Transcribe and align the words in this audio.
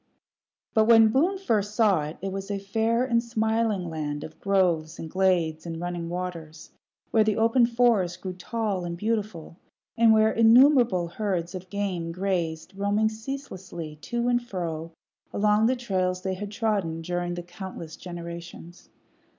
But 0.73 0.85
when 0.85 1.09
Boone 1.09 1.37
first 1.37 1.75
saw 1.75 2.01
it, 2.05 2.17
it 2.23 2.31
was 2.31 2.49
a 2.49 2.57
fair 2.57 3.05
and 3.05 3.21
smiling 3.21 3.87
land 3.87 4.23
of 4.23 4.39
groves 4.39 4.97
and 4.97 5.07
glades 5.11 5.63
and 5.63 5.79
running 5.79 6.09
waters, 6.09 6.71
where 7.11 7.23
the 7.23 7.37
open 7.37 7.67
forest 7.67 8.19
grew 8.19 8.33
tall 8.33 8.83
and 8.83 8.97
beautiful, 8.97 9.57
and 9.95 10.11
where 10.11 10.31
innumerable 10.31 11.07
herds 11.09 11.53
of 11.53 11.69
game 11.69 12.11
grazed, 12.11 12.75
roaming 12.75 13.09
ceaselessly 13.09 13.97
to 13.97 14.27
and 14.27 14.41
fro 14.41 14.91
along 15.31 15.67
the 15.67 15.75
trails 15.75 16.23
they 16.23 16.33
had 16.33 16.49
trodden 16.49 17.03
during 17.03 17.35
countless 17.35 17.95
generations. 17.95 18.89